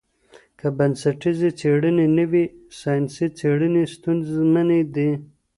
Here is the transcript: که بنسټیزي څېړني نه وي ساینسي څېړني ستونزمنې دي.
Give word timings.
که 0.59 0.67
بنسټیزي 0.77 1.49
څېړني 1.59 2.07
نه 2.17 2.25
وي 2.31 2.43
ساینسي 2.79 3.27
څېړني 3.37 3.83
ستونزمنې 3.95 4.81
دي. 4.95 5.11